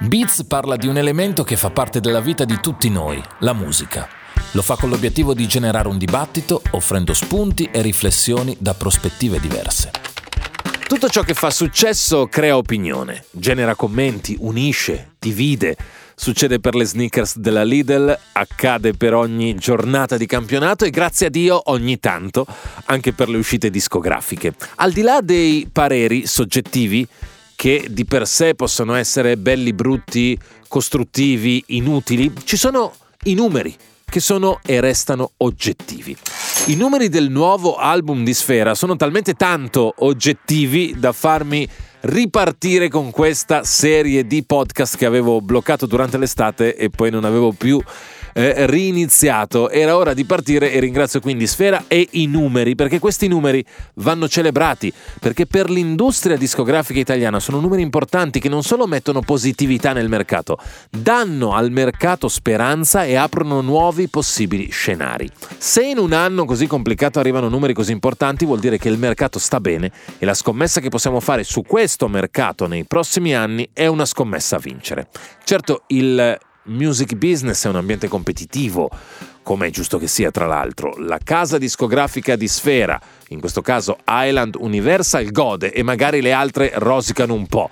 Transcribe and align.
Beats 0.00 0.44
parla 0.46 0.76
di 0.76 0.86
un 0.86 0.96
elemento 0.96 1.42
che 1.42 1.56
fa 1.56 1.70
parte 1.70 1.98
della 1.98 2.20
vita 2.20 2.44
di 2.44 2.60
tutti 2.60 2.88
noi, 2.88 3.20
la 3.40 3.52
musica. 3.52 4.08
Lo 4.52 4.62
fa 4.62 4.76
con 4.76 4.90
l'obiettivo 4.90 5.34
di 5.34 5.48
generare 5.48 5.88
un 5.88 5.98
dibattito, 5.98 6.62
offrendo 6.70 7.12
spunti 7.14 7.68
e 7.72 7.82
riflessioni 7.82 8.56
da 8.60 8.74
prospettive 8.74 9.40
diverse. 9.40 9.90
Tutto 10.86 11.08
ciò 11.08 11.22
che 11.22 11.34
fa 11.34 11.50
successo 11.50 12.28
crea 12.28 12.56
opinione, 12.56 13.24
genera 13.32 13.74
commenti, 13.74 14.36
unisce, 14.38 15.14
divide. 15.18 15.76
Succede 16.14 16.60
per 16.60 16.76
le 16.76 16.84
sneakers 16.84 17.36
della 17.38 17.64
Lidl, 17.64 18.16
accade 18.32 18.94
per 18.94 19.14
ogni 19.14 19.56
giornata 19.56 20.16
di 20.16 20.26
campionato 20.26 20.84
e 20.84 20.90
grazie 20.90 21.26
a 21.26 21.30
Dio 21.30 21.60
ogni 21.70 21.98
tanto 21.98 22.46
anche 22.84 23.12
per 23.12 23.28
le 23.28 23.36
uscite 23.36 23.68
discografiche. 23.68 24.54
Al 24.76 24.92
di 24.92 25.02
là 25.02 25.20
dei 25.20 25.68
pareri 25.70 26.24
soggettivi, 26.26 27.06
che 27.58 27.88
di 27.90 28.04
per 28.04 28.28
sé 28.28 28.54
possono 28.54 28.94
essere 28.94 29.36
belli, 29.36 29.72
brutti, 29.72 30.38
costruttivi, 30.68 31.60
inutili, 31.66 32.32
ci 32.44 32.56
sono 32.56 32.94
i 33.24 33.34
numeri 33.34 33.74
che 34.04 34.20
sono 34.20 34.60
e 34.64 34.78
restano 34.78 35.32
oggettivi. 35.38 36.16
I 36.66 36.76
numeri 36.76 37.08
del 37.08 37.28
nuovo 37.30 37.74
album 37.74 38.22
di 38.22 38.32
Sfera 38.32 38.76
sono 38.76 38.94
talmente 38.94 39.34
tanto 39.34 39.92
oggettivi 39.98 40.94
da 40.96 41.10
farmi 41.10 41.68
ripartire 42.02 42.88
con 42.88 43.10
questa 43.10 43.64
serie 43.64 44.24
di 44.24 44.44
podcast 44.44 44.96
che 44.96 45.04
avevo 45.04 45.40
bloccato 45.40 45.86
durante 45.86 46.16
l'estate 46.16 46.76
e 46.76 46.90
poi 46.90 47.10
non 47.10 47.24
avevo 47.24 47.50
più 47.50 47.82
eh, 48.32 48.66
riniziato. 48.66 49.70
Era 49.70 49.96
ora 49.96 50.14
di 50.14 50.24
partire 50.24 50.72
e 50.72 50.80
ringrazio 50.80 51.20
quindi 51.20 51.46
Sfera 51.46 51.84
e 51.88 52.08
i 52.12 52.26
numeri, 52.26 52.74
perché 52.74 52.98
questi 52.98 53.28
numeri 53.28 53.64
vanno 53.94 54.28
celebrati, 54.28 54.92
perché 55.20 55.46
per 55.46 55.70
l'industria 55.70 56.36
discografica 56.36 56.98
italiana 56.98 57.40
sono 57.40 57.60
numeri 57.60 57.82
importanti 57.82 58.40
che 58.40 58.48
non 58.48 58.62
solo 58.62 58.86
mettono 58.86 59.20
positività 59.20 59.92
nel 59.92 60.08
mercato, 60.08 60.58
danno 60.90 61.54
al 61.54 61.70
mercato 61.70 62.28
speranza 62.28 63.04
e 63.04 63.16
aprono 63.16 63.60
nuovi 63.60 64.08
possibili 64.08 64.70
scenari. 64.70 65.30
Se 65.56 65.84
in 65.84 65.98
un 65.98 66.12
anno 66.12 66.44
così 66.44 66.66
complicato 66.66 67.18
arrivano 67.18 67.48
numeri 67.48 67.72
così 67.72 67.92
importanti, 67.92 68.44
vuol 68.44 68.60
dire 68.60 68.78
che 68.78 68.88
il 68.88 68.98
mercato 68.98 69.38
sta 69.38 69.60
bene 69.60 69.90
e 70.18 70.24
la 70.24 70.34
scommessa 70.34 70.80
che 70.80 70.88
possiamo 70.88 71.20
fare 71.20 71.44
su 71.44 71.62
questo 71.62 72.08
mercato 72.08 72.66
nei 72.66 72.84
prossimi 72.84 73.34
anni 73.34 73.68
è 73.72 73.86
una 73.86 74.04
scommessa 74.04 74.56
a 74.56 74.58
vincere. 74.58 75.08
Certo, 75.44 75.82
il 75.88 76.38
music 76.68 77.14
business 77.14 77.66
è 77.66 77.68
un 77.68 77.76
ambiente 77.76 78.08
competitivo, 78.08 78.90
come 79.42 79.66
è 79.68 79.70
giusto 79.70 79.98
che 79.98 80.06
sia 80.06 80.30
tra 80.30 80.46
l'altro. 80.46 80.94
La 80.98 81.18
casa 81.22 81.58
discografica 81.58 82.36
di 82.36 82.48
Sfera, 82.48 83.00
in 83.28 83.40
questo 83.40 83.62
caso 83.62 83.98
Island 84.06 84.56
Universal, 84.58 85.30
gode 85.30 85.72
e 85.72 85.82
magari 85.82 86.20
le 86.20 86.32
altre 86.32 86.72
rosicano 86.74 87.34
un 87.34 87.46
po'. 87.46 87.70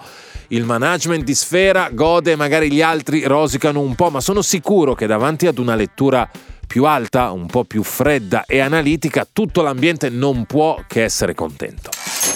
Il 0.49 0.65
management 0.65 1.25
di 1.25 1.35
Sfera 1.35 1.91
gode 1.93 2.33
e 2.33 2.37
magari 2.37 2.71
gli 2.71 2.81
altri 2.81 3.25
rosicano 3.25 3.81
un 3.81 3.95
po', 3.95 4.11
ma 4.11 4.21
sono 4.21 4.43
sicuro 4.43 4.95
che 4.95 5.07
davanti 5.07 5.47
ad 5.47 5.59
una 5.59 5.75
lettura 5.75 6.29
più 6.67 6.85
alta, 6.85 7.31
un 7.31 7.47
po' 7.47 7.65
più 7.65 7.83
fredda 7.83 8.45
e 8.47 8.59
analitica, 8.59 9.27
tutto 9.31 9.63
l'ambiente 9.63 10.09
non 10.09 10.45
può 10.45 10.83
che 10.87 11.05
essere 11.05 11.35
contento. 11.35 11.91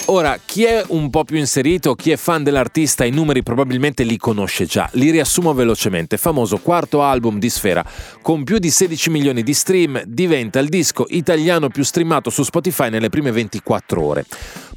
Ora, 0.06 0.38
chi 0.44 0.64
è 0.64 0.82
un 0.88 1.08
po' 1.08 1.22
più 1.22 1.36
inserito, 1.36 1.94
chi 1.94 2.10
è 2.10 2.16
fan 2.16 2.42
dell'artista, 2.42 3.04
i 3.04 3.10
numeri 3.10 3.44
probabilmente 3.44 4.02
li 4.02 4.16
conosce 4.16 4.66
già. 4.66 4.88
Li 4.94 5.10
riassumo 5.10 5.54
velocemente. 5.54 6.16
Famoso 6.16 6.58
quarto 6.58 7.02
album 7.02 7.38
di 7.38 7.48
Sfera, 7.48 7.84
con 8.20 8.42
più 8.42 8.58
di 8.58 8.70
16 8.70 9.10
milioni 9.10 9.44
di 9.44 9.54
stream, 9.54 10.02
diventa 10.04 10.58
il 10.58 10.68
disco 10.68 11.06
italiano 11.10 11.68
più 11.68 11.84
streamato 11.84 12.28
su 12.28 12.42
Spotify 12.42 12.90
nelle 12.90 13.08
prime 13.08 13.30
24 13.30 14.02
ore. 14.02 14.24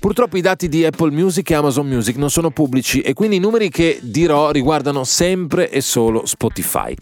Purtroppo 0.03 0.35
i 0.35 0.41
dati 0.41 0.67
di 0.67 0.83
Apple 0.83 1.11
Music 1.11 1.49
e 1.49 1.53
Amazon 1.53 1.87
Music 1.87 2.17
non 2.17 2.29
sono 2.29 2.51
pubblici 2.51 2.99
e 2.99 3.13
quindi 3.13 3.37
i 3.37 3.39
numeri 3.39 3.69
che 3.69 3.99
dirò 4.01 4.51
riguardano 4.51 5.05
sempre 5.05 5.69
e 5.69 5.79
solo 5.79 6.25
Spotify. 6.25 6.93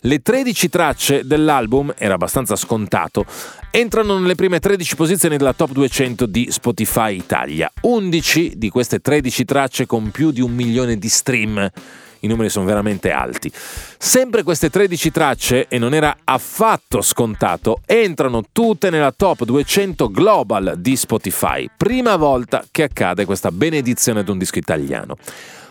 Le 0.00 0.20
13 0.20 0.68
tracce 0.68 1.24
dell'album, 1.24 1.94
era 1.96 2.14
abbastanza 2.14 2.56
scontato, 2.56 3.24
entrano 3.70 4.18
nelle 4.18 4.34
prime 4.34 4.58
13 4.58 4.96
posizioni 4.96 5.36
della 5.36 5.52
top 5.52 5.70
200 5.70 6.26
di 6.26 6.48
Spotify 6.50 7.14
Italia. 7.14 7.70
11 7.82 8.54
di 8.56 8.70
queste 8.70 8.98
13 8.98 9.44
tracce 9.44 9.86
con 9.86 10.10
più 10.10 10.32
di 10.32 10.40
un 10.40 10.50
milione 10.50 10.96
di 10.96 11.08
stream 11.08 11.70
i 12.20 12.26
numeri 12.26 12.48
sono 12.48 12.64
veramente 12.64 13.10
alti. 13.10 13.50
Sempre 13.98 14.42
queste 14.42 14.70
13 14.70 15.10
tracce, 15.10 15.66
e 15.68 15.78
non 15.78 15.94
era 15.94 16.16
affatto 16.24 17.00
scontato, 17.00 17.80
entrano 17.86 18.42
tutte 18.52 18.90
nella 18.90 19.12
top 19.12 19.44
200 19.44 20.10
global 20.10 20.74
di 20.78 20.96
Spotify. 20.96 21.68
Prima 21.76 22.16
volta 22.16 22.64
che 22.70 22.84
accade 22.84 23.24
questa 23.24 23.50
benedizione 23.50 24.20
ad 24.20 24.28
un 24.28 24.38
disco 24.38 24.58
italiano. 24.58 25.16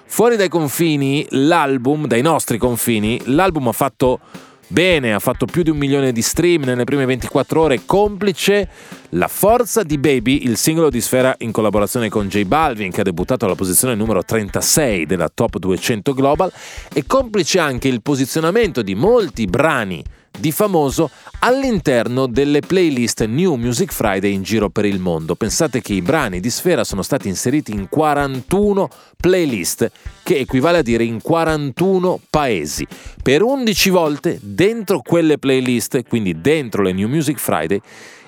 Fuori 0.10 0.38
dai 0.38 0.48
confini, 0.48 1.26
l'album, 1.32 2.08
dai 2.08 2.22
nostri 2.22 2.58
confini, 2.58 3.22
l'album 3.26 3.68
ha 3.68 3.74
fatto 3.74 4.20
bene, 4.68 5.14
ha 5.14 5.20
fatto 5.20 5.46
più 5.46 5.64
di 5.64 5.70
un 5.70 5.78
milione 5.78 6.12
di 6.12 6.22
stream 6.22 6.64
nelle 6.64 6.84
prime 6.84 7.06
24 7.06 7.62
ore, 7.62 7.82
complice 7.86 8.68
la 9.10 9.28
forza 9.28 9.84
di 9.84 9.98
Baby, 9.98 10.44
il 10.44 10.58
singolo 10.58 10.90
di 10.90 11.02
Sfera 11.02 11.36
in 11.40 11.52
collaborazione 11.52 12.10
con 12.10 12.28
J 12.28 12.44
Balvin 12.44 12.92
che 12.92 13.02
ha 13.02 13.04
debuttato 13.04 13.46
alla 13.46 13.56
posizione 13.56 13.96
numero 13.96 14.24
36 14.24 15.06
della 15.06 15.30
top 15.34 15.58
200 15.58 16.14
global 16.14 16.52
e 16.94 17.06
complice 17.06 17.60
anche 17.60 17.88
il 17.88 18.02
posizionamento 18.02 18.82
di 18.82 18.96
molti 18.96 19.46
brani 19.46 20.04
di 20.38 20.52
famoso 20.52 21.10
all'interno 21.40 22.28
delle 22.28 22.62
playlist 22.62 23.26
New 23.26 23.56
Music 23.56 23.92
Friday 23.92 24.34
in 24.34 24.44
giro 24.44 24.70
per 24.70 24.86
il 24.86 25.00
mondo. 25.00 25.36
Pensate 25.36 25.82
che 25.82 25.94
i 25.94 26.02
brani 26.02 26.40
di 26.40 26.50
Sfera 26.50 26.84
sono 26.84 27.02
stati 27.02 27.28
inseriti 27.28 27.72
in 27.72 27.90
41 27.90 28.90
playlist, 29.18 29.92
che 30.24 30.38
equivale 30.38 30.80
a 30.80 30.82
dire 30.82 31.04
in 31.04 31.22
41 31.22 32.20
paesi. 32.30 32.88
Per 33.22 33.42
11 33.42 33.90
volte 33.90 34.40
dentro 34.42 35.02
quelle 35.02 35.38
playlist, 35.38 36.04
quindi 36.08 36.40
dentro 36.40 36.82
le 36.82 36.94
New 36.94 37.08
Music 37.08 37.38
Friday, 37.38 37.80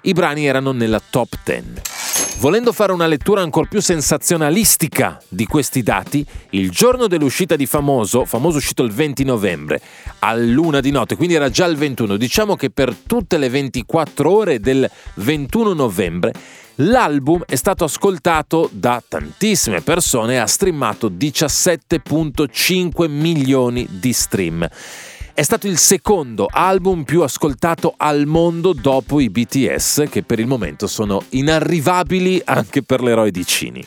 i 0.02 0.14
brani 0.14 0.46
erano 0.46 0.72
nella 0.72 1.02
top 1.09 1.30
10. 1.44 1.89
Volendo 2.40 2.72
fare 2.72 2.94
una 2.94 3.06
lettura 3.06 3.42
ancora 3.42 3.68
più 3.68 3.82
sensazionalistica 3.82 5.22
di 5.28 5.46
questi 5.46 5.84
dati, 5.84 6.26
il 6.52 6.70
giorno 6.70 7.08
dell'uscita 7.08 7.58
di 7.58 7.66
Famoso, 7.66 8.24
Famoso 8.24 8.60
uscito 8.60 8.82
il 8.82 8.94
20 8.94 9.26
novembre, 9.26 9.82
a 10.20 10.34
luna 10.36 10.80
di 10.80 10.90
notte, 10.90 11.18
quindi 11.18 11.36
era 11.36 11.50
già 11.50 11.66
il 11.66 11.76
21, 11.76 12.16
diciamo 12.16 12.56
che 12.56 12.70
per 12.70 12.96
tutte 12.96 13.38
le 13.38 13.50
24 13.50 14.32
ore 14.32 14.62
del 14.62 14.90
21 15.16 15.74
novembre 15.74 16.32
L'album 16.82 17.44
è 17.46 17.56
stato 17.56 17.84
ascoltato 17.84 18.70
da 18.72 19.04
tantissime 19.06 19.82
persone 19.82 20.36
e 20.36 20.38
ha 20.38 20.46
streamato 20.46 21.10
17.5 21.10 23.10
milioni 23.10 23.86
di 23.90 24.14
stream. 24.14 24.66
È 25.40 25.44
stato 25.44 25.68
il 25.68 25.78
secondo 25.78 26.50
album 26.52 27.04
più 27.04 27.22
ascoltato 27.22 27.94
al 27.96 28.26
mondo 28.26 28.74
dopo 28.74 29.22
i 29.22 29.30
BTS, 29.30 30.08
che 30.10 30.22
per 30.22 30.38
il 30.38 30.48
momento 30.48 30.86
sono 30.86 31.24
inarrivabili 31.30 32.42
anche 32.44 32.84
per 32.84 33.02
l'eroe 33.02 33.32
di 33.32 33.46
Cini. 33.46 33.82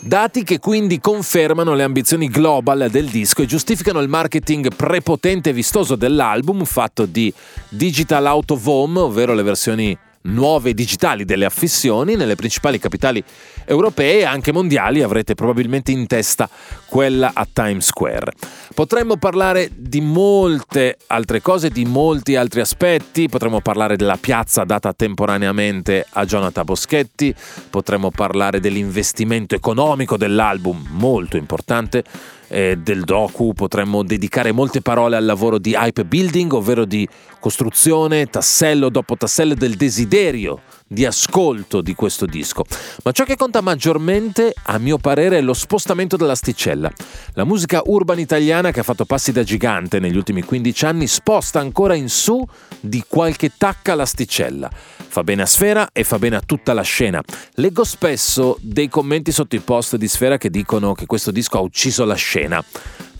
Dati 0.00 0.44
che 0.44 0.58
quindi 0.58 0.98
confermano 0.98 1.74
le 1.74 1.82
ambizioni 1.82 2.28
global 2.28 2.88
del 2.90 3.10
disco 3.10 3.42
e 3.42 3.46
giustificano 3.46 4.00
il 4.00 4.08
marketing 4.08 4.74
prepotente 4.74 5.50
e 5.50 5.52
vistoso 5.52 5.94
dell'album 5.94 6.64
fatto 6.64 7.04
di 7.04 7.30
digital 7.68 8.24
out 8.24 8.52
of 8.52 8.66
home, 8.66 8.98
ovvero 8.98 9.34
le 9.34 9.42
versioni 9.42 9.94
nuove 10.22 10.72
digitali 10.72 11.26
delle 11.26 11.44
affissioni 11.44 12.16
nelle 12.16 12.34
principali 12.34 12.78
capitali 12.78 13.22
europee 13.66 14.20
e 14.20 14.24
anche 14.24 14.52
mondiali, 14.52 15.02
avrete 15.02 15.34
probabilmente 15.34 15.92
in 15.92 16.06
testa 16.06 16.48
quella 16.86 17.32
a 17.34 17.46
Times 17.52 17.84
Square. 17.84 18.32
Potremmo 18.74 19.16
parlare 19.16 19.70
di 19.74 20.00
molte 20.00 20.98
altre 21.06 21.40
cose, 21.40 21.70
di 21.70 21.84
molti 21.84 22.36
altri 22.36 22.60
aspetti, 22.60 23.28
potremmo 23.28 23.60
parlare 23.60 23.96
della 23.96 24.18
piazza 24.18 24.64
data 24.64 24.92
temporaneamente 24.92 26.06
a 26.10 26.24
Jonathan 26.24 26.64
Boschetti, 26.64 27.34
potremmo 27.70 28.10
parlare 28.10 28.60
dell'investimento 28.60 29.54
economico 29.54 30.16
dell'album, 30.16 30.86
molto 30.90 31.36
importante, 31.36 32.04
del 32.48 33.02
docu. 33.04 33.52
Potremmo 33.52 34.02
dedicare 34.02 34.52
molte 34.52 34.80
parole 34.80 35.16
al 35.16 35.24
lavoro 35.26 35.58
di 35.58 35.74
hype 35.78 36.06
building, 36.06 36.52
ovvero 36.54 36.86
di 36.86 37.06
costruzione 37.38 38.26
tassello 38.26 38.88
dopo 38.88 39.16
tassello 39.18 39.54
del 39.54 39.74
desiderio 39.74 40.60
di 40.88 41.04
ascolto 41.04 41.82
di 41.82 41.94
questo 41.94 42.24
disco. 42.24 42.64
Ma 43.04 43.12
ciò 43.12 43.24
che 43.24 43.36
conta 43.36 43.60
maggiormente, 43.60 44.54
a 44.64 44.78
mio 44.78 44.96
parere, 44.98 45.38
è 45.38 45.40
lo 45.42 45.52
spostamento 45.52 46.16
dell'asticella. 46.16 46.90
La 47.34 47.44
musica 47.44 47.82
urban 47.84 48.18
italiana 48.18 48.72
che 48.72 48.80
ha 48.80 48.84
fatto 48.84 49.04
passi 49.04 49.30
da 49.30 49.42
gigante 49.42 50.00
negli 50.00 50.16
ultimi 50.16 50.42
15 50.42 50.84
anni 50.86 51.06
sposta 51.06 51.60
ancora 51.60 51.94
in 51.94 52.08
su 52.08 52.44
di 52.80 53.04
qualche 53.06 53.52
tacca 53.56 53.94
l'asticella. 53.94 54.70
Fa 54.72 55.22
bene 55.22 55.42
a 55.42 55.46
Sfera 55.46 55.90
e 55.92 56.04
fa 56.04 56.18
bene 56.18 56.36
a 56.36 56.42
tutta 56.44 56.72
la 56.72 56.82
scena. 56.82 57.22
Leggo 57.54 57.84
spesso 57.84 58.56
dei 58.60 58.88
commenti 58.88 59.30
sotto 59.30 59.56
i 59.56 59.60
post 59.60 59.96
di 59.96 60.08
Sfera 60.08 60.38
che 60.38 60.50
dicono 60.50 60.94
che 60.94 61.06
questo 61.06 61.30
disco 61.30 61.58
ha 61.58 61.60
ucciso 61.60 62.04
la 62.04 62.14
scena. 62.14 62.64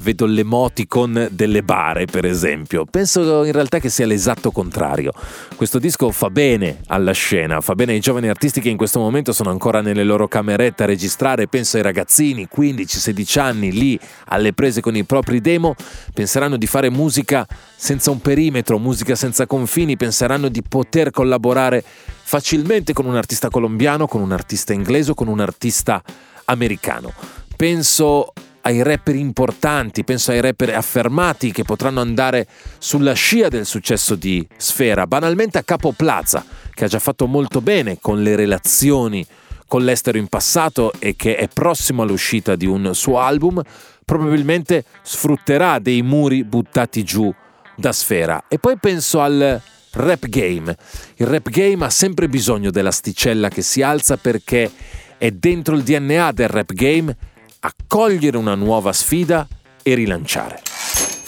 Vedo 0.00 0.26
l'emoticon 0.26 1.28
delle 1.30 1.62
bare, 1.62 2.04
per 2.06 2.24
esempio. 2.24 2.84
Penso 2.84 3.44
in 3.44 3.52
realtà 3.52 3.78
che 3.78 3.88
sia 3.88 4.06
l'esatto 4.06 4.50
contrario. 4.50 5.12
Questo 5.56 5.78
disco 5.78 6.10
fa 6.10 6.30
bene 6.30 6.80
alla 6.86 7.12
scena, 7.12 7.60
fa 7.60 7.74
bene 7.74 7.92
ai 7.92 8.00
giovani 8.00 8.28
artisti 8.28 8.60
che 8.60 8.68
in 8.68 8.76
questo 8.76 8.98
momento 8.98 9.32
sono 9.32 9.50
ancora 9.50 9.80
nelle 9.80 10.04
loro 10.04 10.28
camerette 10.28 10.84
a 10.84 10.86
registrare, 10.86 11.48
penso 11.48 11.76
ai 11.76 11.82
ragazzini 11.82 12.48
15-16 12.54 13.40
anni 13.40 13.72
lì 13.72 13.98
alle 14.26 14.52
prese 14.52 14.80
con 14.80 14.96
i 14.96 15.04
propri 15.04 15.40
demo, 15.40 15.74
penseranno 16.12 16.56
di 16.56 16.66
fare 16.66 16.90
musica 16.90 17.46
senza 17.76 18.10
un 18.10 18.20
perimetro, 18.20 18.78
musica 18.78 19.14
senza 19.14 19.46
confini, 19.46 19.96
penseranno 19.96 20.48
di 20.48 20.62
poter 20.62 21.10
collaborare 21.10 21.82
facilmente 22.28 22.92
con 22.92 23.06
un 23.06 23.16
artista 23.16 23.48
colombiano, 23.48 24.06
con 24.06 24.20
un 24.20 24.32
artista 24.32 24.72
inglese 24.72 25.12
o 25.12 25.14
con 25.14 25.28
un 25.28 25.40
artista 25.40 26.02
americano. 26.44 27.12
Penso 27.56 28.32
ai 28.68 28.82
rapper 28.82 29.14
importanti, 29.14 30.04
penso 30.04 30.30
ai 30.30 30.42
rapper 30.42 30.74
affermati 30.74 31.52
che 31.52 31.64
potranno 31.64 32.00
andare 32.00 32.46
sulla 32.78 33.14
scia 33.14 33.48
del 33.48 33.64
successo 33.64 34.14
di 34.14 34.46
Sfera, 34.58 35.06
banalmente 35.06 35.56
a 35.56 35.62
Capo 35.62 35.92
Plaza, 35.92 36.44
che 36.74 36.84
ha 36.84 36.88
già 36.88 36.98
fatto 36.98 37.26
molto 37.26 37.62
bene 37.62 37.96
con 37.98 38.22
le 38.22 38.36
relazioni 38.36 39.26
con 39.66 39.84
l'estero 39.84 40.16
in 40.16 40.28
passato 40.28 40.92
e 40.98 41.14
che 41.14 41.36
è 41.36 41.46
prossimo 41.48 42.02
all'uscita 42.02 42.56
di 42.56 42.64
un 42.64 42.94
suo 42.94 43.18
album, 43.18 43.60
probabilmente 44.04 44.84
sfrutterà 45.02 45.78
dei 45.78 46.00
muri 46.02 46.44
buttati 46.44 47.04
giù 47.04 47.32
da 47.76 47.92
Sfera. 47.92 48.44
E 48.48 48.58
poi 48.58 48.78
penso 48.78 49.20
al 49.20 49.60
rap 49.92 50.26
game. 50.26 50.74
Il 51.16 51.26
rap 51.26 51.50
game 51.50 51.84
ha 51.84 51.90
sempre 51.90 52.28
bisogno 52.28 52.70
dell'asticella 52.70 53.48
che 53.48 53.60
si 53.60 53.82
alza 53.82 54.16
perché 54.16 54.70
è 55.18 55.30
dentro 55.32 55.74
il 55.74 55.82
DNA 55.82 56.32
del 56.32 56.48
rap 56.48 56.72
game 56.72 57.14
accogliere 57.60 58.36
una 58.36 58.54
nuova 58.54 58.92
sfida 58.92 59.46
e 59.82 59.94
rilanciare. 59.94 60.60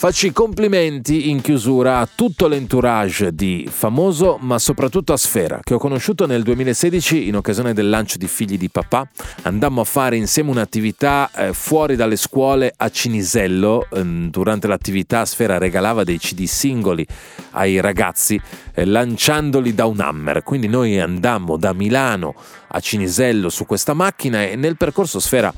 Faccio 0.01 0.25
i 0.25 0.31
complimenti 0.31 1.29
in 1.29 1.41
chiusura 1.41 1.99
a 1.99 2.09
tutto 2.11 2.47
l'entourage 2.47 3.35
di 3.35 3.69
Famoso, 3.69 4.39
ma 4.41 4.57
soprattutto 4.57 5.13
a 5.13 5.17
Sfera, 5.17 5.59
che 5.61 5.75
ho 5.75 5.77
conosciuto 5.77 6.25
nel 6.25 6.41
2016 6.41 7.27
in 7.27 7.35
occasione 7.35 7.73
del 7.73 7.87
lancio 7.87 8.17
di 8.17 8.27
Figli 8.27 8.57
di 8.57 8.67
Papà. 8.67 9.07
Andammo 9.43 9.81
a 9.81 9.83
fare 9.83 10.15
insieme 10.15 10.49
un'attività 10.49 11.29
eh, 11.35 11.53
fuori 11.53 11.95
dalle 11.95 12.15
scuole 12.15 12.73
a 12.75 12.89
Cinisello. 12.89 13.85
Eh, 13.91 14.01
durante 14.31 14.65
l'attività 14.65 15.23
Sfera 15.23 15.59
regalava 15.59 16.03
dei 16.03 16.17
CD 16.17 16.45
singoli 16.45 17.05
ai 17.51 17.79
ragazzi, 17.79 18.41
eh, 18.73 18.85
lanciandoli 18.85 19.75
da 19.75 19.85
un 19.85 19.99
hammer. 19.99 20.41
Quindi 20.41 20.67
noi 20.67 20.99
andammo 20.99 21.57
da 21.57 21.73
Milano 21.73 22.33
a 22.69 22.79
Cinisello 22.79 23.49
su 23.49 23.67
questa 23.67 23.93
macchina 23.93 24.45
e 24.45 24.55
nel 24.55 24.77
percorso 24.77 25.19
Sfera 25.19 25.53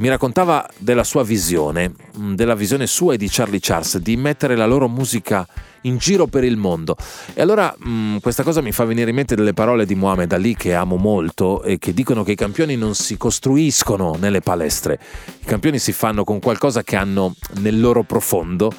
mi 0.00 0.08
raccontava 0.08 0.66
della 0.78 1.04
sua 1.04 1.22
visione, 1.22 1.92
mm, 2.18 2.34
della 2.34 2.54
visione 2.54 2.86
sua 2.86 3.14
e 3.14 3.16
di 3.18 3.28
Charlie 3.30 3.60
Charles, 3.60 3.98
di 3.98 4.16
mettere 4.16 4.56
la 4.56 4.64
loro 4.64 4.88
musica 4.88 5.46
in 5.82 5.98
giro 5.98 6.26
per 6.26 6.42
il 6.42 6.56
mondo. 6.56 6.96
E 7.34 7.42
allora 7.42 7.74
mh, 7.76 7.90
mm, 7.90 8.16
questa 8.18 8.42
cosa 8.42 8.62
mi 8.62 8.72
fa 8.72 8.84
venire 8.84 9.10
in 9.10 9.16
mente 9.16 9.34
delle 9.34 9.52
parole 9.52 9.84
di 9.84 9.94
Mohamed 9.94 10.32
Ali 10.32 10.56
che 10.56 10.74
amo 10.74 10.96
molto 10.96 11.62
e 11.62 11.78
che 11.78 11.92
dicono 11.92 12.24
che 12.24 12.32
i 12.32 12.36
campioni 12.36 12.76
non 12.76 12.94
si 12.94 13.18
costruiscono 13.18 14.16
nelle 14.18 14.40
palestre, 14.40 14.98
i 15.38 15.44
campioni 15.44 15.78
si 15.78 15.92
fanno 15.92 16.24
con 16.24 16.40
qualcosa 16.40 16.82
che 16.82 16.96
hanno 16.96 17.34
nel 17.58 17.78
loro 17.78 18.02
profondo 18.02 18.72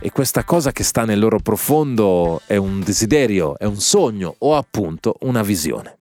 e 0.00 0.10
questa 0.12 0.44
cosa 0.44 0.70
che 0.70 0.84
sta 0.84 1.06
nel 1.06 1.18
loro 1.18 1.38
profondo 1.38 2.42
è 2.46 2.56
un 2.56 2.80
desiderio, 2.80 3.58
è 3.58 3.64
un 3.64 3.80
sogno 3.80 4.34
o 4.38 4.54
appunto 4.54 5.16
una 5.20 5.42
visione. 5.42 5.96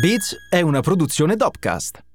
Beats 0.00 0.34
è 0.50 0.60
una 0.60 0.80
produzione 0.80 1.36
Dopcast. 1.36 2.09